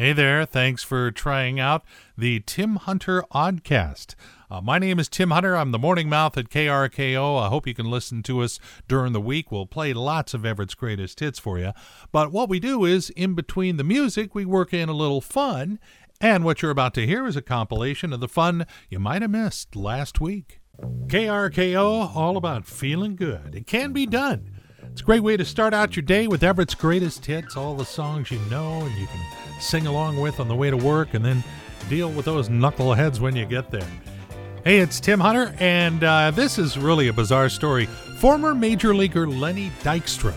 Hey 0.00 0.14
there, 0.14 0.46
thanks 0.46 0.82
for 0.82 1.10
trying 1.10 1.60
out 1.60 1.84
the 2.16 2.40
Tim 2.40 2.76
Hunter 2.76 3.22
Oddcast. 3.34 4.14
Uh, 4.50 4.62
my 4.62 4.78
name 4.78 4.98
is 4.98 5.10
Tim 5.10 5.30
Hunter. 5.30 5.54
I'm 5.54 5.72
the 5.72 5.78
morning 5.78 6.08
mouth 6.08 6.38
at 6.38 6.48
KRKO. 6.48 7.38
I 7.38 7.48
hope 7.48 7.66
you 7.66 7.74
can 7.74 7.90
listen 7.90 8.22
to 8.22 8.40
us 8.40 8.58
during 8.88 9.12
the 9.12 9.20
week. 9.20 9.52
We'll 9.52 9.66
play 9.66 9.92
lots 9.92 10.32
of 10.32 10.46
Everett's 10.46 10.74
greatest 10.74 11.20
hits 11.20 11.38
for 11.38 11.58
you. 11.58 11.72
But 12.12 12.32
what 12.32 12.48
we 12.48 12.58
do 12.58 12.86
is, 12.86 13.10
in 13.10 13.34
between 13.34 13.76
the 13.76 13.84
music, 13.84 14.34
we 14.34 14.46
work 14.46 14.72
in 14.72 14.88
a 14.88 14.94
little 14.94 15.20
fun. 15.20 15.78
And 16.18 16.46
what 16.46 16.62
you're 16.62 16.70
about 16.70 16.94
to 16.94 17.06
hear 17.06 17.26
is 17.26 17.36
a 17.36 17.42
compilation 17.42 18.14
of 18.14 18.20
the 18.20 18.26
fun 18.26 18.64
you 18.88 18.98
might 18.98 19.20
have 19.20 19.30
missed 19.30 19.76
last 19.76 20.18
week. 20.18 20.60
KRKO, 21.08 22.16
all 22.16 22.38
about 22.38 22.64
feeling 22.64 23.16
good. 23.16 23.54
It 23.54 23.66
can 23.66 23.92
be 23.92 24.06
done. 24.06 24.62
It's 24.80 25.02
a 25.02 25.04
great 25.04 25.22
way 25.22 25.36
to 25.36 25.44
start 25.44 25.74
out 25.74 25.94
your 25.94 26.04
day 26.04 26.26
with 26.26 26.42
Everett's 26.42 26.74
greatest 26.74 27.26
hits, 27.26 27.54
all 27.54 27.74
the 27.74 27.84
songs 27.84 28.30
you 28.30 28.40
know 28.48 28.80
and 28.80 28.98
you 28.98 29.06
can 29.06 29.39
sing 29.60 29.86
along 29.86 30.20
with 30.20 30.40
on 30.40 30.48
the 30.48 30.54
way 30.54 30.70
to 30.70 30.76
work, 30.76 31.14
and 31.14 31.24
then 31.24 31.44
deal 31.88 32.10
with 32.10 32.24
those 32.24 32.48
knuckleheads 32.48 33.20
when 33.20 33.36
you 33.36 33.46
get 33.46 33.70
there. 33.70 33.86
Hey, 34.64 34.78
it's 34.78 35.00
Tim 35.00 35.20
Hunter, 35.20 35.54
and 35.58 36.04
uh, 36.04 36.30
this 36.32 36.58
is 36.58 36.76
really 36.76 37.08
a 37.08 37.12
bizarre 37.12 37.48
story. 37.48 37.86
Former 38.18 38.54
Major 38.54 38.94
Leaguer 38.94 39.26
Lenny 39.26 39.70
Dykstra 39.82 40.34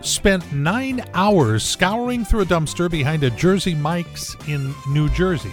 spent 0.00 0.50
nine 0.52 1.04
hours 1.12 1.62
scouring 1.62 2.24
through 2.24 2.40
a 2.40 2.46
dumpster 2.46 2.90
behind 2.90 3.22
a 3.22 3.30
Jersey 3.30 3.74
Mike's 3.74 4.36
in 4.48 4.74
New 4.88 5.08
Jersey 5.10 5.52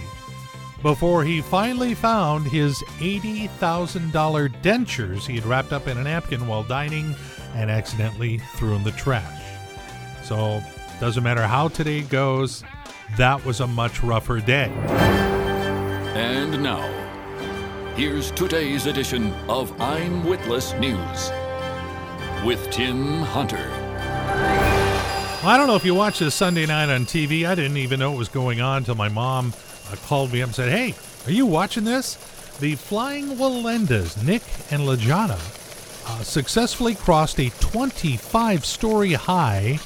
before 0.82 1.24
he 1.24 1.40
finally 1.40 1.94
found 1.94 2.46
his 2.46 2.78
$80,000 2.98 4.62
dentures 4.62 5.26
he 5.26 5.34
had 5.34 5.44
wrapped 5.44 5.72
up 5.72 5.88
in 5.88 5.98
a 5.98 6.04
napkin 6.04 6.46
while 6.46 6.62
dining 6.62 7.14
and 7.54 7.70
accidentally 7.70 8.38
threw 8.54 8.74
in 8.74 8.84
the 8.84 8.92
trash. 8.92 9.42
So, 10.22 10.62
doesn't 11.00 11.22
matter 11.22 11.46
how 11.46 11.68
today 11.68 12.02
goes, 12.02 12.64
that 13.16 13.44
was 13.44 13.60
a 13.60 13.66
much 13.66 14.02
rougher 14.02 14.40
day. 14.40 14.70
And 16.14 16.62
now, 16.62 16.98
Here's 17.98 18.30
today's 18.30 18.86
edition 18.86 19.34
of 19.48 19.72
I'm 19.80 20.24
Witless 20.24 20.72
News 20.74 21.32
with 22.46 22.70
Tim 22.70 23.22
Hunter. 23.22 23.56
Well, 25.42 25.48
I 25.48 25.56
don't 25.56 25.66
know 25.66 25.74
if 25.74 25.84
you 25.84 25.96
watched 25.96 26.20
this 26.20 26.36
Sunday 26.36 26.64
night 26.64 26.94
on 26.94 27.06
TV. 27.06 27.44
I 27.44 27.56
didn't 27.56 27.78
even 27.78 27.98
know 27.98 28.12
what 28.12 28.18
was 28.18 28.28
going 28.28 28.60
on 28.60 28.76
until 28.76 28.94
my 28.94 29.08
mom 29.08 29.52
uh, 29.90 29.96
called 30.06 30.32
me 30.32 30.42
up 30.42 30.46
and 30.46 30.54
said, 30.54 30.68
Hey, 30.68 30.94
are 31.26 31.32
you 31.34 31.44
watching 31.44 31.82
this? 31.82 32.14
The 32.60 32.76
Flying 32.76 33.30
Wallendas, 33.30 34.24
Nik 34.24 34.42
and 34.70 34.82
Lijana, 34.82 35.32
uh, 35.32 36.22
successfully 36.22 36.94
crossed 36.94 37.40
a 37.40 37.50
25 37.58 38.64
story 38.64 39.14
high, 39.14 39.80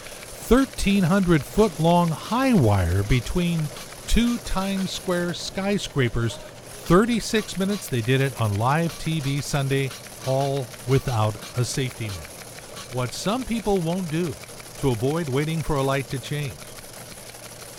1,300 0.52 1.42
foot 1.42 1.80
long 1.80 2.08
high 2.08 2.52
wire 2.52 3.02
between 3.04 3.58
two 4.06 4.36
Times 4.40 4.90
Square 4.90 5.32
skyscrapers 5.32 6.36
36 6.36 7.58
minutes. 7.58 7.88
They 7.88 8.02
did 8.02 8.20
it 8.20 8.38
on 8.38 8.58
live 8.58 8.92
TV 8.98 9.42
Sunday, 9.42 9.88
all 10.26 10.66
without 10.86 11.34
a 11.56 11.64
safety 11.64 12.08
net. 12.08 12.26
What 12.92 13.14
some 13.14 13.44
people 13.44 13.78
won't 13.78 14.10
do 14.10 14.34
to 14.80 14.90
avoid 14.90 15.30
waiting 15.30 15.62
for 15.62 15.76
a 15.76 15.82
light 15.82 16.08
to 16.08 16.18
change. 16.18 16.52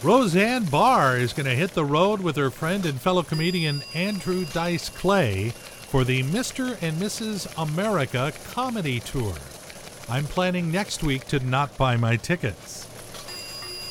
Roseanne 0.02 0.66
Barr 0.66 1.18
is 1.18 1.32
going 1.32 1.46
to 1.46 1.54
hit 1.54 1.76
the 1.76 1.86
road 1.86 2.22
with 2.22 2.38
her 2.38 2.50
friend 2.50 2.88
and 2.88 3.00
fellow 3.00 3.22
comedian 3.22 3.84
Andrew 3.94 4.46
Dice 4.46 4.90
Clay 4.90 5.50
for 5.52 6.04
the 6.04 6.24
Mr. 6.24 6.72
and 6.82 6.98
Mrs. 6.98 7.54
America 7.56 8.34
comedy 8.52 9.00
tour. 9.00 9.36
I'm 10.10 10.26
planning 10.26 10.72
next 10.72 11.04
week 11.04 11.26
to 11.28 11.40
not 11.40 11.78
buy 11.78 11.98
my 11.98 12.18
tickets. 12.18 12.88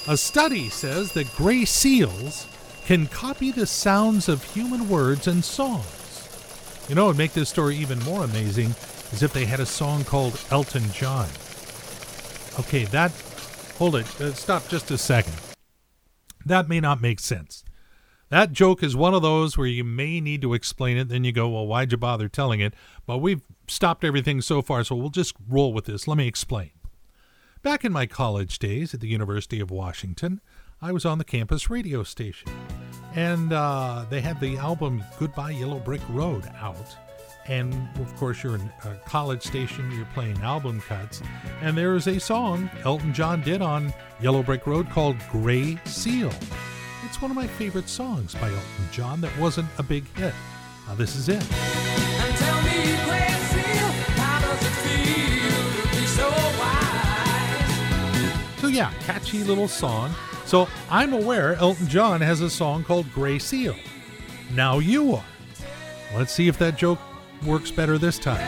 A 0.09 0.17
study 0.17 0.69
says 0.69 1.13
that 1.13 1.33
gray 1.37 1.65
seals 1.65 2.47
can 2.85 3.07
copy 3.07 3.51
the 3.51 3.67
sounds 3.67 4.29
of 4.29 4.43
human 4.43 4.89
words 4.89 5.27
and 5.27 5.45
songs. 5.45 6.87
You 6.89 6.95
know, 6.97 7.05
what 7.05 7.11
would 7.11 7.19
make 7.19 7.33
this 7.33 7.49
story 7.49 7.77
even 7.77 7.99
more 8.01 8.25
amazing 8.25 8.75
is 9.13 9.23
if 9.23 9.33
they 9.33 9.45
had 9.45 9.61
a 9.61 9.67
song 9.67 10.05
called 10.05 10.41
Elton 10.51 10.91
John. 10.93 11.29
Okay, 12.59 12.85
that. 12.87 13.13
Hold 13.79 13.97
it. 13.97 14.21
Uh, 14.21 14.33
stop 14.35 14.69
just 14.69 14.91
a 14.91 14.99
second. 14.99 15.35
That 16.45 16.69
may 16.69 16.81
not 16.81 17.01
make 17.01 17.21
sense. 17.21 17.65
That 18.33 18.53
joke 18.53 18.83
is 18.83 18.97
one 18.97 19.13
of 19.13 19.21
those 19.21 19.59
where 19.59 19.67
you 19.67 19.85
may 19.85 20.19
need 20.19 20.41
to 20.41 20.55
explain 20.55 20.97
it. 20.97 21.11
Then 21.11 21.23
you 21.23 21.33
go, 21.33 21.51
well, 21.51 21.67
why'd 21.67 21.93
you 21.93 21.99
bother 21.99 22.31
telling 22.31 22.61
it? 22.61 22.73
But 23.05 23.19
we've 23.19 23.43
stopped 23.69 24.05
everything 24.05 24.41
so 24.41 24.63
far, 24.63 24.85
so 24.85 24.97
we'll 24.97 25.11
just 25.11 25.35
roll 25.51 25.75
with 25.75 25.85
this. 25.85 26.09
Let 26.09 26.17
me 26.17 26.27
explain. 26.27 26.71
Back 27.61 27.85
in 27.85 27.93
my 27.93 28.07
college 28.07 28.59
days 28.59 28.95
at 28.95 29.01
the 29.01 29.07
University 29.07 29.61
of 29.61 29.71
Washington, 29.71 30.41
I 30.81 30.93
was 30.93 31.05
on 31.05 31.19
the 31.19 31.25
campus 31.25 31.69
radio 31.69 32.05
station. 32.05 32.51
And 33.15 33.53
uh, 33.53 34.07
they 34.09 34.23
had 34.23 34.41
the 34.41 34.57
album 34.57 35.05
Goodbye 35.19 35.51
Yellow 35.51 35.81
Brick 35.81 36.01
Road 36.09 36.51
out. 36.59 36.97
And 37.49 37.75
of 38.01 38.17
course, 38.17 38.43
you're 38.43 38.55
in 38.55 38.73
a 38.87 38.95
college 39.05 39.43
station, 39.43 39.93
you're 39.93 40.09
playing 40.15 40.39
album 40.39 40.81
cuts. 40.81 41.21
And 41.61 41.77
there 41.77 41.97
is 41.97 42.07
a 42.07 42.19
song 42.19 42.71
Elton 42.87 43.13
John 43.13 43.43
did 43.43 43.61
on 43.61 43.93
Yellow 44.23 44.43
Brick 44.43 44.67
Road 44.67 44.89
called 44.89 45.19
Gray 45.31 45.77
Seal. 45.85 46.33
It's 47.13 47.21
one 47.21 47.31
of 47.31 47.37
my 47.37 47.47
favorite 47.47 47.91
songs 47.91 48.35
by 48.35 48.49
Elton 48.49 48.89
John 48.91 49.21
that 49.21 49.39
wasn't 49.39 49.69
a 49.77 49.83
big 49.83 50.07
hit. 50.17 50.33
Now, 50.89 50.95
this 50.95 51.15
is 51.15 51.29
it. 51.29 51.43
So, 58.59 58.69
yeah, 58.69 58.91
catchy 59.01 59.45
little 59.45 59.69
song. 59.69 60.15
So 60.47 60.67
I'm 60.89 61.13
aware 61.13 61.57
Elton 61.57 61.87
John 61.87 62.23
has 62.23 62.41
a 62.41 62.49
song 62.49 62.83
called 62.83 63.13
Gray 63.13 63.39
Seal. 63.39 63.77
Now 64.55 64.79
you 64.79 65.17
are. 65.17 65.25
Let's 66.15 66.33
see 66.33 66.49
if 66.49 66.59
that 66.61 66.79
joke 66.79 66.99
works 67.45 67.71
better 67.71 67.99
this 67.99 68.19
time. 68.19 68.41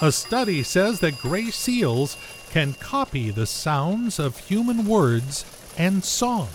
A 0.00 0.12
study 0.12 0.62
says 0.62 1.00
that 1.00 1.18
gray 1.18 1.50
seals 1.50 2.16
can 2.50 2.74
copy 2.74 3.32
the 3.32 3.46
sounds 3.46 4.20
of 4.20 4.38
human 4.38 4.86
words 4.86 5.44
and 5.78 6.04
songs. 6.04 6.50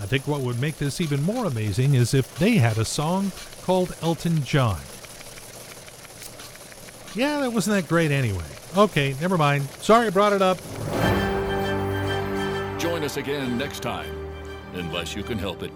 I 0.00 0.06
think 0.06 0.26
what 0.26 0.40
would 0.40 0.60
make 0.60 0.78
this 0.78 1.00
even 1.00 1.22
more 1.22 1.46
amazing 1.46 1.94
is 1.94 2.14
if 2.14 2.34
they 2.38 2.56
had 2.56 2.78
a 2.78 2.84
song 2.84 3.30
called 3.62 3.94
Elton 4.02 4.42
John. 4.42 4.80
Yeah, 7.14 7.40
that 7.40 7.52
wasn't 7.52 7.76
that 7.76 7.88
great 7.88 8.10
anyway. 8.10 8.44
Okay, 8.76 9.14
never 9.20 9.36
mind. 9.36 9.68
Sorry 9.80 10.06
I 10.06 10.10
brought 10.10 10.32
it 10.32 10.42
up. 10.42 10.58
Join 12.80 13.04
us 13.04 13.16
again 13.16 13.58
next 13.58 13.80
time, 13.80 14.12
unless 14.74 15.14
you 15.14 15.22
can 15.22 15.38
help 15.38 15.62
it, 15.62 15.70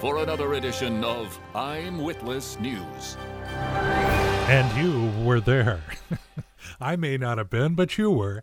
for 0.00 0.18
another 0.18 0.54
edition 0.54 1.04
of 1.04 1.38
I'm 1.54 1.98
Witless 1.98 2.58
News. 2.58 3.16
And 4.48 4.82
you 4.82 5.24
were 5.24 5.40
there. 5.40 5.82
I 6.80 6.96
may 6.96 7.16
not 7.16 7.38
have 7.38 7.50
been, 7.50 7.74
but 7.74 7.96
you 7.96 8.10
were. 8.10 8.42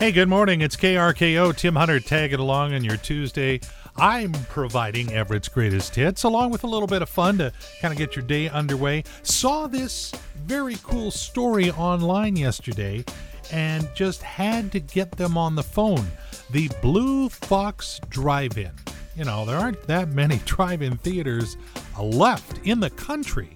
Hey, 0.00 0.12
good 0.12 0.30
morning. 0.30 0.62
It's 0.62 0.76
KRKO. 0.76 1.54
Tim 1.54 1.76
Hunter 1.76 2.00
tagging 2.00 2.40
along 2.40 2.72
on 2.72 2.82
your 2.82 2.96
Tuesday. 2.96 3.60
I'm 3.98 4.32
providing 4.32 5.12
Everett's 5.12 5.50
greatest 5.50 5.94
hits, 5.94 6.22
along 6.22 6.52
with 6.52 6.64
a 6.64 6.66
little 6.66 6.86
bit 6.86 7.02
of 7.02 7.10
fun 7.10 7.36
to 7.36 7.52
kind 7.82 7.92
of 7.92 7.98
get 7.98 8.16
your 8.16 8.24
day 8.24 8.48
underway. 8.48 9.04
Saw 9.22 9.66
this 9.66 10.10
very 10.36 10.78
cool 10.84 11.10
story 11.10 11.70
online 11.72 12.34
yesterday 12.34 13.04
and 13.52 13.86
just 13.94 14.22
had 14.22 14.72
to 14.72 14.80
get 14.80 15.10
them 15.18 15.36
on 15.36 15.54
the 15.54 15.62
phone. 15.62 16.06
The 16.48 16.70
Blue 16.80 17.28
Fox 17.28 18.00
Drive 18.08 18.56
In. 18.56 18.72
You 19.16 19.26
know, 19.26 19.44
there 19.44 19.58
aren't 19.58 19.82
that 19.82 20.08
many 20.08 20.38
drive 20.46 20.80
in 20.80 20.96
theaters 20.96 21.58
left 22.00 22.66
in 22.66 22.80
the 22.80 22.88
country. 22.88 23.54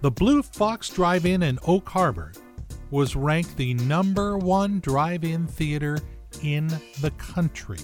The 0.00 0.10
Blue 0.10 0.42
Fox 0.42 0.88
Drive 0.88 1.26
In 1.26 1.44
in 1.44 1.60
Oak 1.64 1.88
Harbor 1.88 2.32
was 2.90 3.16
ranked 3.16 3.56
the 3.56 3.74
number 3.74 4.38
one 4.38 4.80
drive 4.80 5.24
in 5.24 5.46
theater 5.46 5.98
in 6.42 6.68
the 7.00 7.12
country. 7.18 7.80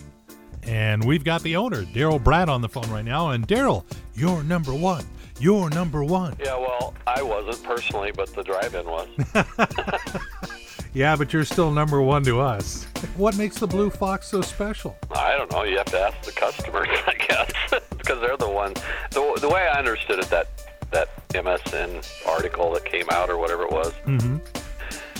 And 0.65 1.03
we've 1.05 1.25
got 1.25 1.43
the 1.43 1.57
owner, 1.57 1.83
Daryl 1.83 2.23
Brad, 2.23 2.49
on 2.49 2.61
the 2.61 2.69
phone 2.69 2.89
right 2.91 3.05
now. 3.05 3.31
And 3.31 3.47
Daryl, 3.47 3.85
you're 4.15 4.43
number 4.45 4.73
one. 4.75 5.05
You're 5.41 5.71
number 5.71 6.05
one. 6.05 6.37
Yeah, 6.39 6.57
well, 6.57 6.95
I 7.07 7.23
wasn't 7.23 7.63
personally, 7.65 8.13
but 8.13 8.33
the 8.35 8.45
drive 8.45 8.75
in 8.75 8.87
was. 8.87 9.09
Yeah, 10.95 11.17
but 11.17 11.33
you're 11.33 11.45
still 11.45 11.71
number 11.71 12.03
one 12.03 12.23
to 12.25 12.41
us. 12.41 12.85
What 13.17 13.37
makes 13.39 13.57
the 13.59 13.67
Blue 13.67 13.89
Fox 13.89 14.29
so 14.29 14.43
special? 14.43 14.95
I 15.11 15.39
don't 15.39 15.51
know. 15.51 15.63
You 15.63 15.79
have 15.79 15.87
to 15.87 15.99
ask 15.99 16.21
the 16.23 16.33
customers, 16.33 16.89
I 17.07 17.15
guess, 17.15 17.81
because 17.97 18.21
they're 18.21 18.37
the 18.37 18.51
ones. 18.51 18.79
The, 19.11 19.39
the 19.41 19.49
way 19.49 19.69
I 19.73 19.79
understood 19.79 20.19
it, 20.19 20.27
that 20.27 20.49
that 20.91 21.09
MSN 21.31 22.29
article 22.29 22.71
that 22.75 22.85
came 22.85 23.07
out 23.11 23.31
or 23.31 23.39
whatever 23.39 23.63
it 23.63 23.73
was 23.73 23.95
mm-hmm. 24.07 24.37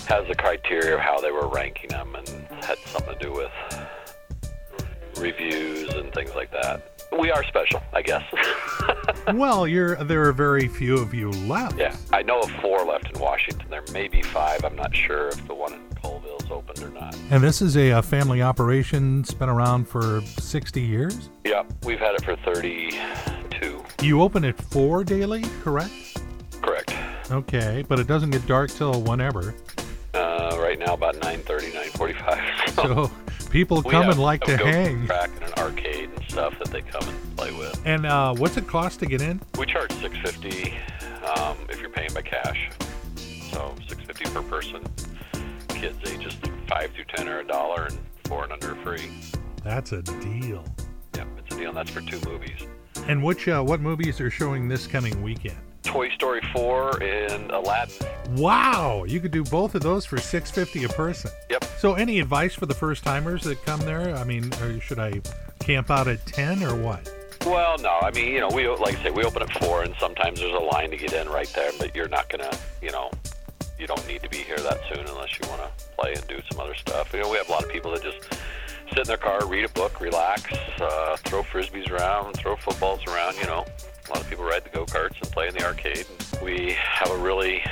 Has 0.07 0.27
the 0.27 0.35
criteria 0.35 0.95
of 0.95 0.99
how 0.99 1.19
they 1.19 1.31
were 1.31 1.47
ranking 1.47 1.89
them 1.89 2.15
and 2.15 2.27
had 2.63 2.77
something 2.85 3.17
to 3.17 3.19
do 3.19 3.31
with 3.31 3.51
reviews 5.17 5.93
and 5.93 6.13
things 6.13 6.33
like 6.35 6.51
that 6.51 6.93
we 7.19 7.31
are 7.31 7.43
special, 7.43 7.81
I 7.93 8.01
guess. 8.01 8.23
well, 9.33 9.67
you're 9.67 9.95
there 10.03 10.27
are 10.27 10.33
very 10.33 10.67
few 10.67 10.97
of 10.97 11.13
you 11.13 11.31
left. 11.31 11.77
Yeah, 11.77 11.95
I 12.11 12.23
know 12.23 12.41
of 12.41 12.51
four 12.61 12.85
left 12.85 13.13
in 13.13 13.19
Washington. 13.19 13.69
There 13.69 13.83
may 13.91 14.07
be 14.07 14.21
five. 14.21 14.63
I'm 14.63 14.75
not 14.75 14.95
sure 14.95 15.29
if 15.29 15.47
the 15.47 15.53
one 15.53 15.73
in 15.73 15.81
Colville's 16.01 16.49
opened 16.49 16.81
or 16.81 16.89
not. 16.89 17.15
And 17.29 17.43
this 17.43 17.61
is 17.61 17.77
a, 17.77 17.91
a 17.91 18.01
family 18.01 18.41
operation. 18.41 19.21
It's 19.21 19.33
been 19.33 19.49
around 19.49 19.87
for 19.87 20.21
60 20.21 20.81
years. 20.81 21.29
Yeah, 21.43 21.63
we've 21.83 21.99
had 21.99 22.15
it 22.15 22.23
for 22.23 22.35
32. 22.37 23.83
You 24.01 24.21
open 24.21 24.43
it 24.43 24.57
four 24.57 25.03
daily, 25.03 25.43
correct? 25.63 25.93
Correct. 26.61 26.93
Okay, 27.31 27.85
but 27.87 27.99
it 27.99 28.07
doesn't 28.07 28.31
get 28.31 28.45
dark 28.47 28.69
till 28.71 29.01
whenever. 29.01 29.55
Uh, 30.83 30.87
now, 30.87 30.93
about 30.93 31.15
9:30, 31.15 31.71
9:45. 31.71 32.73
So 32.73 33.11
people 33.49 33.83
come 33.83 34.09
and 34.09 34.19
like 34.19 34.43
a 34.47 34.57
to 34.57 34.57
hang. 34.57 35.05
Track 35.05 35.29
and 35.35 35.43
an 35.43 35.53
arcade 35.57 36.09
and 36.09 36.23
stuff 36.29 36.57
that 36.59 36.69
they 36.69 36.81
come 36.81 37.07
and 37.07 37.37
play 37.37 37.51
with. 37.51 37.79
And 37.85 38.05
uh, 38.05 38.33
what's 38.33 38.57
it 38.57 38.67
cost 38.67 38.99
to 38.99 39.05
get 39.05 39.21
in? 39.21 39.39
We 39.57 39.65
charge 39.65 39.91
650 39.91 40.73
um, 41.25 41.57
if 41.69 41.79
you're 41.79 41.89
paying 41.89 42.13
by 42.13 42.21
cash. 42.21 42.71
So 43.51 43.75
650 43.87 44.25
per 44.33 44.41
person. 44.43 44.83
Kids 45.69 45.97
ages 46.09 46.35
five 46.67 46.91
through 46.93 47.05
10 47.15 47.27
are 47.29 47.39
a 47.39 47.45
dollar, 47.45 47.85
and 47.85 47.97
four 48.25 48.43
and 48.43 48.53
under 48.53 48.75
free. 48.75 49.09
That's 49.63 49.91
a 49.91 50.01
deal. 50.01 50.65
Yep, 51.15 51.27
it's 51.37 51.55
a 51.55 51.59
deal. 51.59 51.69
And 51.69 51.77
that's 51.77 51.91
for 51.91 52.01
two 52.01 52.19
movies. 52.27 52.65
And 53.07 53.23
which 53.23 53.47
uh, 53.47 53.61
what 53.61 53.81
movies 53.81 54.19
are 54.19 54.31
showing 54.31 54.67
this 54.67 54.87
coming 54.87 55.21
weekend? 55.21 55.57
Toy 55.83 56.09
Story 56.09 56.41
4 56.53 57.03
and 57.03 57.51
Aladdin. 57.51 58.07
Wow, 58.31 59.03
you 59.03 59.19
could 59.19 59.31
do 59.31 59.43
both 59.43 59.75
of 59.75 59.81
those 59.81 60.05
for 60.05 60.17
650 60.17 60.85
a 60.85 60.89
person. 60.89 61.31
Yep. 61.49 61.65
So 61.77 61.93
any 61.93 62.19
advice 62.19 62.55
for 62.55 62.65
the 62.65 62.73
first 62.73 63.03
timers 63.03 63.43
that 63.43 63.63
come 63.65 63.79
there? 63.81 64.15
I 64.15 64.23
mean, 64.23 64.51
should 64.79 64.99
I 64.99 65.21
camp 65.59 65.91
out 65.91 66.07
at 66.07 66.25
10 66.25 66.63
or 66.63 66.75
what? 66.75 67.11
Well, 67.45 67.77
no, 67.79 67.99
I 68.01 68.11
mean, 68.11 68.33
you 68.33 68.39
know, 68.39 68.49
we 68.49 68.67
like 68.67 68.97
I 68.99 69.03
say, 69.03 69.11
we 69.11 69.23
open 69.23 69.41
at 69.41 69.51
four, 69.61 69.83
and 69.83 69.93
sometimes 69.99 70.39
there's 70.39 70.53
a 70.53 70.63
line 70.63 70.91
to 70.91 70.97
get 70.97 71.11
in 71.11 71.27
right 71.27 71.51
there, 71.53 71.71
but 71.77 71.93
you're 71.93 72.07
not 72.07 72.29
gonna, 72.29 72.51
you 72.81 72.89
know, 72.91 73.11
you 73.77 73.85
don't 73.85 74.07
need 74.07 74.23
to 74.23 74.29
be 74.29 74.37
here 74.37 74.57
that 74.57 74.79
soon 74.87 75.05
unless 75.05 75.37
you 75.37 75.47
want 75.49 75.61
to 75.61 75.85
play 75.97 76.13
and 76.13 76.25
do 76.27 76.39
some 76.49 76.61
other 76.61 76.75
stuff. 76.75 77.11
You 77.11 77.19
know, 77.21 77.29
we 77.29 77.37
have 77.37 77.49
a 77.49 77.51
lot 77.51 77.63
of 77.63 77.69
people 77.69 77.91
that 77.91 78.01
just 78.01 78.39
sit 78.93 78.99
in 78.99 79.07
their 79.07 79.17
car, 79.17 79.45
read 79.47 79.65
a 79.65 79.69
book, 79.69 79.99
relax, 79.99 80.43
uh, 80.79 81.17
throw 81.17 81.41
frisbees 81.43 81.89
around, 81.89 82.33
throw 82.33 82.55
footballs 82.55 83.03
around. 83.07 83.35
You 83.37 83.45
know, 83.45 83.65
a 84.07 84.09
lot 84.09 84.21
of 84.21 84.29
people 84.29 84.45
ride 84.45 84.63
the 84.63 84.69
go 84.69 84.85
karts 84.85 85.19
and 85.21 85.31
play 85.31 85.47
in 85.47 85.53
the 85.55 85.65
arcade. 85.65 86.05
We 86.43 86.75
have 86.77 87.09
a 87.09 87.17
really 87.17 87.63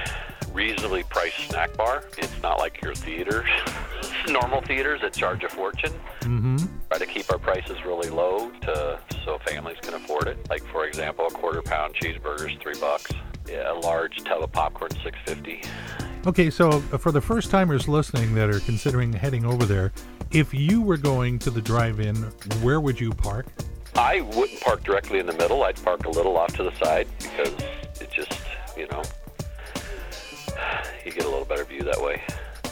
reasonably 0.52 1.04
priced 1.04 1.50
snack 1.50 1.76
bar. 1.78 2.04
It's 2.18 2.42
not 2.42 2.58
like 2.58 2.82
your 2.82 2.96
theaters, 2.96 3.48
normal 4.28 4.62
theaters 4.62 5.02
that 5.02 5.14
charge 5.14 5.44
a 5.44 5.50
fortune. 5.50 5.94
Mm-hmm. 6.22 6.58
Try 6.90 6.98
to 6.98 7.06
keep 7.06 7.32
our 7.32 7.40
prices 7.40 7.78
really 7.86 8.10
low 8.10 8.50
to 8.62 9.00
so 9.24 9.38
families 9.46 9.78
can 9.82 9.94
afford 9.94 10.28
it. 10.28 10.50
Like 10.50 10.64
for 10.66 10.86
example, 10.86 11.28
a 11.28 11.32
quarter 11.32 11.62
pound 11.62 11.96
cheeseburger 11.96 12.52
is 12.52 12.58
three 12.62 12.80
bucks. 12.80 13.12
Yeah, 13.48 13.72
a 13.72 13.76
large 13.76 14.24
tub 14.24 14.42
of 14.42 14.52
popcorn 14.52 14.92
six 15.04 15.18
fifty. 15.26 15.64
Okay, 16.28 16.52
so 16.52 16.70
uh, 16.70 16.98
for 16.98 17.12
the 17.12 17.22
first 17.22 17.50
timers 17.50 17.88
listening 17.88 18.36
that 18.36 18.50
are 18.50 18.60
considering 18.60 19.12
heading 19.12 19.44
over 19.44 19.66
there, 19.66 19.92
if 20.32 20.54
you 20.54 20.82
were 20.82 20.98
going 20.98 21.40
to 21.40 21.52
the 21.52 21.62
drive-in, 21.62 22.16
where 22.62 22.80
would 22.80 23.00
you 23.00 23.12
park? 23.12 23.46
I 23.96 24.22
wouldn't 24.22 24.62
park 24.62 24.84
directly 24.84 25.20
in 25.20 25.26
the 25.26 25.34
middle. 25.34 25.64
I'd 25.64 25.82
park 25.84 26.06
a 26.06 26.10
little 26.10 26.38
off 26.38 26.56
to 26.56 26.64
the 26.64 26.74
side 26.84 27.08
because 27.20 27.54
it 28.00 28.10
just, 28.10 28.40
you 28.78 28.88
know, 28.88 29.04
you 31.06 31.12
get 31.12 31.26
a 31.26 31.30
little 31.30 31.46
better 31.46 31.66
view 31.66 31.82
that 31.82 32.02
way. 32.02 32.22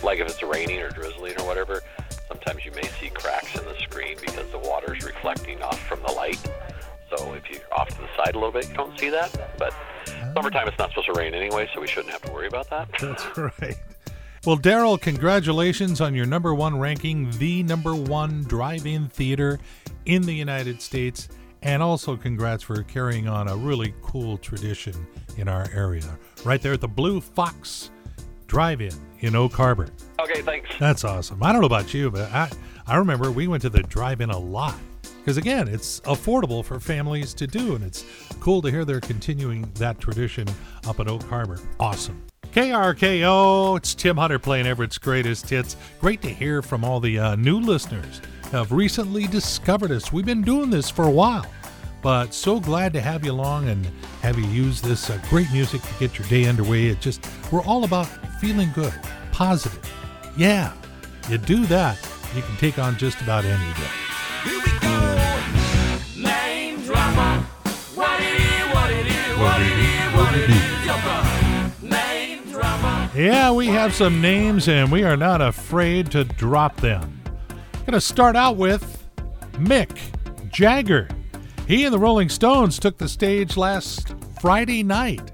Like 0.01 0.19
if 0.19 0.27
it's 0.27 0.41
raining 0.41 0.79
or 0.79 0.89
drizzling 0.89 1.39
or 1.39 1.45
whatever, 1.45 1.81
sometimes 2.29 2.63
you 2.63 2.71
may 2.71 2.87
see 2.99 3.09
cracks 3.09 3.53
in 3.57 3.65
the 3.65 3.75
screen 3.79 4.17
because 4.21 4.49
the 4.51 4.59
water's 4.59 5.03
reflecting 5.03 5.61
off 5.61 5.79
from 5.87 6.01
the 6.03 6.11
light. 6.13 6.39
So 7.09 7.33
if 7.33 7.49
you're 7.49 7.61
off 7.73 7.89
to 7.89 7.97
the 7.97 8.07
side 8.15 8.35
a 8.35 8.39
little 8.39 8.51
bit, 8.51 8.69
you 8.69 8.75
don't 8.75 8.97
see 8.97 9.09
that. 9.09 9.57
But 9.57 9.73
ah. 9.73 10.31
summertime, 10.33 10.67
it's 10.69 10.77
not 10.77 10.89
supposed 10.89 11.07
to 11.07 11.13
rain 11.13 11.33
anyway, 11.33 11.69
so 11.73 11.81
we 11.81 11.87
shouldn't 11.87 12.13
have 12.13 12.21
to 12.21 12.31
worry 12.31 12.47
about 12.47 12.69
that. 12.69 12.87
That's 13.01 13.37
right. 13.61 13.77
Well, 14.45 14.57
Daryl, 14.57 14.99
congratulations 14.99 15.99
on 15.99 16.15
your 16.15 16.25
number 16.25 16.55
one 16.55 16.79
ranking, 16.79 17.29
the 17.31 17.61
number 17.63 17.93
one 17.93 18.43
drive 18.43 18.85
in 18.85 19.09
theater 19.09 19.59
in 20.05 20.21
the 20.21 20.33
United 20.33 20.81
States. 20.81 21.27
And 21.61 21.83
also, 21.83 22.15
congrats 22.15 22.63
for 22.63 22.83
carrying 22.83 23.27
on 23.27 23.49
a 23.49 23.55
really 23.57 23.93
cool 24.01 24.37
tradition 24.37 24.95
in 25.35 25.49
our 25.49 25.67
area. 25.73 26.17
Right 26.45 26.61
there 26.61 26.71
at 26.71 26.79
the 26.79 26.87
Blue 26.87 27.19
Fox 27.19 27.91
Drive 28.47 28.79
In 28.79 28.93
in 29.19 29.35
Oak 29.35 29.51
Harbor. 29.51 29.89
Okay, 30.21 30.41
thanks. 30.41 30.69
That's 30.79 31.03
awesome. 31.03 31.43
I 31.43 31.51
don't 31.51 31.59
know 31.59 31.67
about 31.67 31.93
you, 31.93 32.09
but 32.09 32.31
I, 32.31 32.49
I 32.87 32.95
remember 32.95 33.31
we 33.31 33.47
went 33.47 33.61
to 33.63 33.69
the 33.69 33.83
drive 33.83 34.21
in 34.21 34.29
a 34.29 34.39
lot. 34.39 34.75
Because 35.17 35.35
again, 35.35 35.67
it's 35.67 35.99
affordable 36.01 36.63
for 36.63 36.79
families 36.79 37.33
to 37.33 37.45
do, 37.45 37.75
and 37.75 37.83
it's 37.83 38.05
cool 38.39 38.61
to 38.61 38.71
hear 38.71 38.85
they're 38.85 39.01
continuing 39.01 39.69
that 39.75 39.99
tradition 39.99 40.47
up 40.87 41.01
at 41.01 41.09
Oak 41.09 41.23
Harbor. 41.23 41.59
Awesome. 41.77 42.28
KRKO, 42.53 43.77
it's 43.77 43.93
Tim 43.93 44.17
Hunter 44.17 44.39
playing 44.39 44.65
Everett's 44.65 44.97
greatest 44.97 45.47
hits. 45.47 45.77
Great 46.01 46.19
to 46.23 46.29
hear 46.29 46.63
from 46.63 46.83
all 46.83 46.99
the 46.99 47.19
uh, 47.19 47.35
new 47.35 47.59
listeners 47.59 48.21
have 48.51 48.71
recently 48.71 49.27
discovered 49.27 49.91
us. 49.91 50.11
We've 50.11 50.25
been 50.25 50.41
doing 50.41 50.71
this 50.71 50.89
for 50.89 51.05
a 51.05 51.11
while, 51.11 51.45
but 52.01 52.33
so 52.33 52.59
glad 52.59 52.91
to 52.93 53.01
have 53.01 53.23
you 53.23 53.33
along 53.33 53.69
and 53.69 53.85
have 54.23 54.39
you 54.39 54.47
use 54.47 54.81
this 54.81 55.11
uh, 55.11 55.21
great 55.29 55.51
music 55.51 55.83
to 55.83 55.93
get 55.99 56.17
your 56.17 56.27
day 56.27 56.45
underway. 56.45 56.87
It 56.87 57.01
just, 57.01 57.23
we're 57.51 57.61
all 57.61 57.83
about 57.83 58.07
feeling 58.41 58.71
good, 58.73 58.93
positive. 59.31 59.79
Yeah, 60.35 60.73
you 61.29 61.37
do 61.37 61.67
that, 61.67 61.99
you 62.35 62.41
can 62.41 62.55
take 62.57 62.79
on 62.79 62.97
just 62.97 63.21
about 63.21 63.45
any 63.45 63.73
day. 63.75 63.91
Here 64.43 64.59
we 64.65 64.79
go. 64.79 66.29
Name 66.29 66.81
dropper. 66.81 67.45
What 67.93 68.19
it 68.19 68.41
is, 68.41 68.73
what 68.73 68.89
it 68.89 69.05
is, 69.05 69.37
what 69.37 69.61
it 69.61 69.77
is, 69.77 70.15
what 70.15 70.35
it 70.35 70.49
is. 70.49 70.68
Yeah, 73.19 73.51
we 73.51 73.67
have 73.67 73.93
some 73.93 74.21
names 74.21 74.69
and 74.69 74.89
we 74.89 75.03
are 75.03 75.17
not 75.17 75.41
afraid 75.41 76.09
to 76.11 76.23
drop 76.23 76.77
them. 76.77 77.21
Gonna 77.85 77.99
start 77.99 78.37
out 78.37 78.55
with 78.55 79.09
Mick 79.55 79.99
Jagger. 80.49 81.09
He 81.67 81.83
and 81.83 81.93
the 81.93 81.99
Rolling 81.99 82.29
Stones 82.29 82.79
took 82.79 82.97
the 82.97 83.09
stage 83.09 83.57
last 83.57 84.15
Friday 84.39 84.83
night 84.83 85.33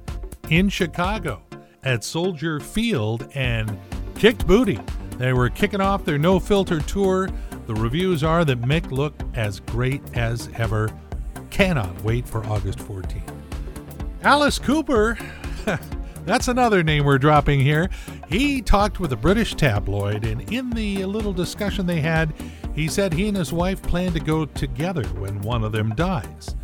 in 0.49 0.67
Chicago 0.67 1.43
at 1.83 2.03
Soldier 2.03 2.59
Field 2.59 3.29
and 3.35 3.77
kicked 4.15 4.47
booty. 4.47 4.79
They 5.19 5.33
were 5.33 5.51
kicking 5.51 5.79
off 5.79 6.05
their 6.05 6.17
no 6.17 6.39
filter 6.39 6.81
tour. 6.81 7.29
The 7.67 7.75
reviews 7.75 8.23
are 8.23 8.43
that 8.45 8.63
Mick 8.63 8.89
looked 8.89 9.23
as 9.37 9.59
great 9.59 10.01
as 10.15 10.49
ever. 10.55 10.89
Cannot 11.51 12.01
wait 12.01 12.27
for 12.27 12.43
August 12.47 12.79
14th. 12.79 13.31
Alice 14.23 14.57
Cooper, 14.57 15.19
that's 16.25 16.47
another 16.47 16.83
name 16.83 17.05
we're 17.05 17.17
dropping 17.17 17.59
here. 17.59 17.89
He 18.27 18.61
talked 18.61 18.99
with 18.99 19.13
a 19.13 19.17
British 19.17 19.55
tabloid, 19.55 20.25
and 20.25 20.51
in 20.51 20.69
the 20.71 21.05
little 21.05 21.33
discussion 21.33 21.85
they 21.85 22.01
had, 22.01 22.33
he 22.73 22.87
said 22.87 23.13
he 23.13 23.27
and 23.27 23.37
his 23.37 23.53
wife 23.53 23.81
plan 23.81 24.11
to 24.13 24.19
go 24.19 24.45
together 24.45 25.05
when 25.09 25.41
one 25.41 25.63
of 25.63 25.71
them 25.71 25.93
dies. 25.95 26.55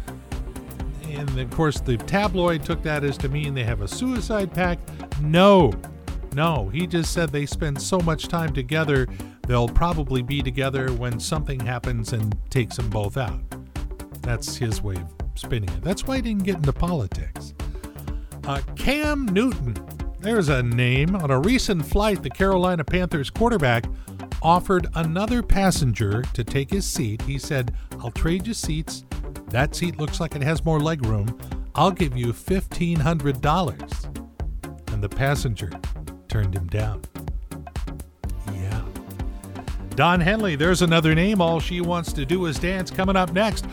And 1.08 1.40
of 1.40 1.50
course, 1.52 1.80
the 1.80 1.98
tabloid 1.98 2.64
took 2.64 2.82
that 2.84 3.04
as 3.04 3.18
to 3.20 3.30
mean 3.30 3.54
they 3.54 3.64
have 3.64 3.82
a 3.82 3.88
suicide 3.88 4.54
pact. 4.54 4.90
No, 5.22 5.72
no, 6.34 6.70
he 6.70 6.88
just 6.88 7.14
said 7.14 7.30
they 7.30 7.46
spend 7.46 7.82
so 7.82 8.00
much 8.00 8.28
time 8.28 8.54
together, 8.54 9.08
they'll 9.48 9.68
probably 9.68 10.22
be 10.22 10.42
together 10.42 10.92
when 10.94 11.20
something 11.20 11.60
happens 11.60 12.14
and 12.14 12.36
takes 12.50 12.78
them 12.78 12.90
both 12.90 13.18
out. 13.18 13.42
That's 14.22 14.56
his 14.56 14.82
way 14.82 14.96
of 14.96 15.14
spinning 15.36 15.70
it. 15.70 15.82
That's 15.82 16.08
why 16.08 16.18
he 16.18 16.22
didn't 16.22 16.44
get 16.44 16.56
into 16.56 16.74
politics. 16.74 17.54
Uh, 18.46 18.62
Cam 18.76 19.26
Newton. 19.26 19.76
There's 20.20 20.50
a 20.50 20.64
name. 20.64 21.16
On 21.16 21.32
a 21.32 21.40
recent 21.40 21.86
flight, 21.86 22.24
the 22.24 22.30
Carolina 22.30 22.84
Panthers 22.84 23.30
quarterback 23.30 23.86
offered 24.42 24.88
another 24.96 25.44
passenger 25.44 26.24
to 26.34 26.44
take 26.44 26.70
his 26.70 26.86
seat. 26.86 27.22
He 27.24 27.38
said, 27.38 27.74
I'll 28.00 28.12
trade 28.12 28.48
you 28.48 28.54
seats. 28.54 29.06
That 29.50 29.76
seat 29.76 29.98
looks 29.98 30.20
like 30.20 30.36
it 30.36 30.42
has 30.42 30.66
more 30.66 30.80
leg 30.80 31.06
room. 31.06 31.38
I'll 31.76 31.92
give 31.92 32.18
you 32.18 32.34
$1,500. 32.34 34.94
And 34.94 35.04
the 35.04 35.10
passenger 35.10 35.70
turned 36.28 36.56
him 36.56 36.68
down. 36.68 37.02
Yeah. 38.54 38.82
Don 39.96 40.20
Henley, 40.20 40.56
there's 40.56 40.82
another 40.82 41.14
name. 41.14 41.42
All 41.42 41.60
she 41.60 41.82
wants 41.82 42.14
to 42.14 42.26
do 42.26 42.46
is 42.46 42.58
dance. 42.60 42.90
Coming 42.90 43.16
up 43.16 43.34
next. 43.34 43.66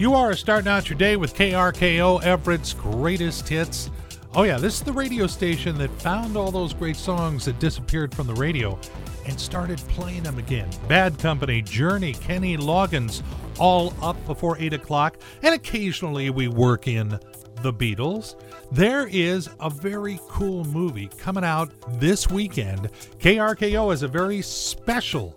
You 0.00 0.14
are 0.14 0.34
starting 0.34 0.68
out 0.68 0.88
your 0.88 0.96
day 0.96 1.16
with 1.16 1.34
KRKO, 1.34 2.22
Everett's 2.22 2.72
greatest 2.72 3.46
hits. 3.46 3.90
Oh, 4.34 4.44
yeah, 4.44 4.56
this 4.56 4.76
is 4.76 4.80
the 4.80 4.94
radio 4.94 5.26
station 5.26 5.76
that 5.76 5.90
found 6.00 6.38
all 6.38 6.50
those 6.50 6.72
great 6.72 6.96
songs 6.96 7.44
that 7.44 7.58
disappeared 7.58 8.14
from 8.14 8.26
the 8.26 8.32
radio 8.32 8.78
and 9.26 9.38
started 9.38 9.76
playing 9.88 10.22
them 10.22 10.38
again. 10.38 10.70
Bad 10.88 11.18
Company, 11.18 11.60
Journey, 11.60 12.14
Kenny 12.14 12.56
Loggins, 12.56 13.22
all 13.58 13.92
up 14.00 14.16
before 14.26 14.56
8 14.58 14.72
o'clock, 14.72 15.18
and 15.42 15.54
occasionally 15.54 16.30
we 16.30 16.48
work 16.48 16.88
in 16.88 17.20
the 17.60 17.70
Beatles. 17.70 18.36
There 18.72 19.06
is 19.06 19.50
a 19.60 19.68
very 19.68 20.18
cool 20.28 20.64
movie 20.64 21.10
coming 21.18 21.44
out 21.44 21.74
this 22.00 22.30
weekend. 22.30 22.88
KRKO 23.18 23.92
is 23.92 24.02
a 24.02 24.08
very 24.08 24.40
special 24.40 25.34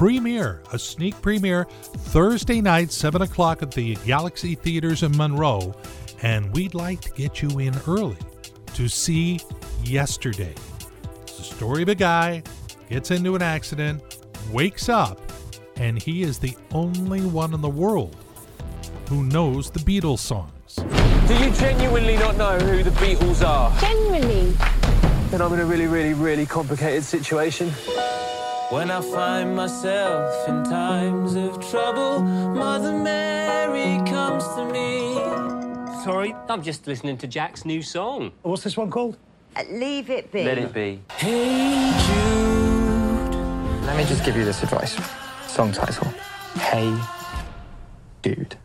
premiere, 0.00 0.62
a 0.72 0.78
sneak 0.78 1.20
premiere, 1.20 1.64
Thursday 1.64 2.62
night, 2.62 2.90
7 2.90 3.20
o'clock 3.20 3.62
at 3.62 3.70
the 3.70 3.96
Galaxy 4.06 4.54
Theaters 4.54 5.02
in 5.02 5.14
Monroe. 5.14 5.74
And 6.22 6.50
we'd 6.54 6.72
like 6.72 7.02
to 7.02 7.10
get 7.10 7.42
you 7.42 7.58
in 7.58 7.74
early 7.86 8.16
to 8.72 8.88
see 8.88 9.40
Yesterday. 9.84 10.54
It's 11.24 11.36
the 11.36 11.44
story 11.44 11.82
of 11.82 11.90
a 11.90 11.94
guy 11.94 12.42
gets 12.88 13.10
into 13.10 13.36
an 13.36 13.42
accident, 13.42 14.02
wakes 14.50 14.88
up, 14.88 15.20
and 15.76 16.00
he 16.00 16.22
is 16.22 16.38
the 16.38 16.56
only 16.72 17.20
one 17.20 17.52
in 17.52 17.60
the 17.60 17.68
world 17.68 18.16
who 19.06 19.24
knows 19.24 19.70
the 19.70 19.80
Beatles 19.80 20.20
songs. 20.20 20.76
Do 21.28 21.34
you 21.44 21.50
genuinely 21.50 22.16
not 22.16 22.38
know 22.38 22.58
who 22.58 22.82
the 22.82 22.90
Beatles 22.92 23.46
are? 23.46 23.78
Genuinely. 23.78 24.54
Then 25.30 25.42
I'm 25.42 25.52
in 25.52 25.60
a 25.60 25.66
really, 25.66 25.86
really, 25.86 26.14
really 26.14 26.46
complicated 26.46 27.04
situation. 27.04 27.70
When 28.70 28.88
I 28.88 29.00
find 29.00 29.56
myself 29.56 30.48
in 30.48 30.62
times 30.62 31.34
of 31.34 31.58
trouble, 31.70 32.20
Mother 32.20 32.92
Mary 32.92 33.98
comes 34.08 34.44
to 34.54 34.64
me. 34.64 35.14
Sorry, 36.04 36.36
I'm 36.48 36.62
just 36.62 36.86
listening 36.86 37.18
to 37.18 37.26
Jack's 37.26 37.64
new 37.64 37.82
song. 37.82 38.30
What's 38.42 38.62
this 38.62 38.76
one 38.76 38.88
called? 38.88 39.16
Uh, 39.56 39.64
Leave 39.72 40.08
it 40.08 40.30
be. 40.30 40.44
Let 40.44 40.56
it 40.58 40.72
be. 40.72 41.00
Hey 41.16 41.90
Jude. 42.06 43.34
Let 43.86 43.96
me 43.96 44.04
just 44.04 44.24
give 44.24 44.36
you 44.36 44.44
this 44.44 44.62
advice. 44.62 44.96
Song 45.48 45.72
title 45.72 46.06
Hey 46.54 46.96
Dude. 48.22 48.56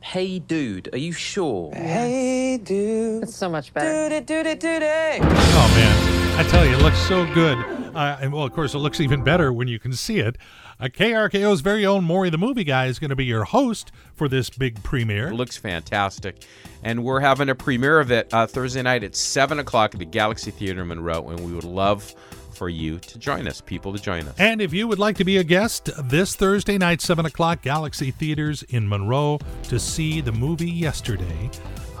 Hey, 0.00 0.38
dude, 0.38 0.88
are 0.94 0.98
you 0.98 1.12
sure? 1.12 1.74
Hey, 1.74 2.58
dude. 2.62 3.22
It's 3.24 3.36
so 3.36 3.50
much 3.50 3.74
better. 3.74 4.08
Do 4.08 4.14
it, 4.14 4.26
do 4.26 4.34
it, 4.48 4.60
do 4.60 4.68
it. 4.68 5.20
Oh 5.22 5.72
man, 5.74 6.40
I 6.40 6.48
tell 6.48 6.64
you, 6.64 6.72
it 6.72 6.80
looks 6.82 6.98
so 7.00 7.26
good. 7.34 7.83
Uh, 7.94 8.18
and 8.20 8.32
well, 8.32 8.44
of 8.44 8.52
course, 8.52 8.74
it 8.74 8.78
looks 8.78 9.00
even 9.00 9.22
better 9.22 9.52
when 9.52 9.68
you 9.68 9.78
can 9.78 9.92
see 9.92 10.18
it. 10.18 10.36
Uh, 10.80 10.86
KRKO's 10.86 11.60
very 11.60 11.86
own 11.86 12.04
Maury 12.04 12.30
the 12.30 12.38
Movie 12.38 12.64
Guy 12.64 12.86
is 12.86 12.98
going 12.98 13.10
to 13.10 13.16
be 13.16 13.24
your 13.24 13.44
host 13.44 13.92
for 14.14 14.28
this 14.28 14.50
big 14.50 14.82
premiere. 14.82 15.28
It 15.28 15.34
looks 15.34 15.56
fantastic. 15.56 16.44
And 16.82 17.04
we're 17.04 17.20
having 17.20 17.48
a 17.48 17.54
premiere 17.54 18.00
of 18.00 18.10
it 18.10 18.32
uh, 18.32 18.46
Thursday 18.46 18.82
night 18.82 19.04
at 19.04 19.14
7 19.14 19.58
o'clock 19.58 19.94
at 19.94 20.00
the 20.00 20.04
Galaxy 20.04 20.50
Theater 20.50 20.82
in 20.82 20.88
Monroe. 20.88 21.28
And 21.28 21.40
we 21.40 21.52
would 21.52 21.64
love 21.64 22.14
for 22.54 22.68
you 22.68 22.98
to 22.98 23.18
join 23.18 23.48
us, 23.48 23.60
people 23.60 23.92
to 23.92 24.02
join 24.02 24.26
us. 24.28 24.34
And 24.38 24.60
if 24.60 24.72
you 24.72 24.88
would 24.88 24.98
like 24.98 25.16
to 25.16 25.24
be 25.24 25.38
a 25.38 25.44
guest 25.44 25.90
this 26.04 26.36
Thursday 26.36 26.78
night, 26.78 27.00
7 27.00 27.26
o'clock, 27.26 27.62
Galaxy 27.62 28.10
Theaters 28.10 28.62
in 28.64 28.88
Monroe 28.88 29.38
to 29.64 29.78
see 29.78 30.20
the 30.20 30.32
movie 30.32 30.70
yesterday, 30.70 31.50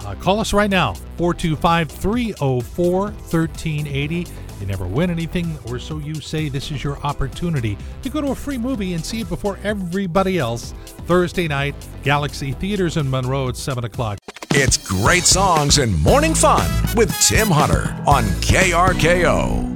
uh, 0.00 0.14
call 0.16 0.40
us 0.40 0.52
right 0.52 0.70
now, 0.70 0.94
425 1.16 1.90
304 1.90 3.02
1380. 3.02 4.26
You 4.64 4.70
never 4.70 4.86
win 4.86 5.10
anything, 5.10 5.58
or 5.66 5.78
so 5.78 5.98
you 5.98 6.14
say. 6.14 6.48
This 6.48 6.70
is 6.70 6.82
your 6.82 6.96
opportunity 7.00 7.76
to 8.00 8.08
go 8.08 8.22
to 8.22 8.28
a 8.28 8.34
free 8.34 8.56
movie 8.56 8.94
and 8.94 9.04
see 9.04 9.20
it 9.20 9.28
before 9.28 9.58
everybody 9.62 10.38
else. 10.38 10.72
Thursday 11.06 11.46
night, 11.46 11.74
Galaxy 12.02 12.52
Theaters 12.52 12.96
in 12.96 13.10
Monroe 13.10 13.50
at 13.50 13.58
7 13.58 13.84
o'clock. 13.84 14.18
It's 14.52 14.78
great 14.78 15.24
songs 15.24 15.76
and 15.76 16.02
morning 16.02 16.34
fun 16.34 16.66
with 16.96 17.14
Tim 17.20 17.48
Hunter 17.48 17.94
on 18.06 18.24
KRKO. 18.40 19.73